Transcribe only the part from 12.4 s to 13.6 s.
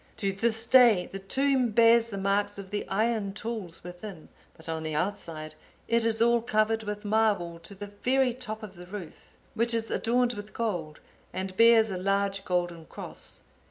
golden cross.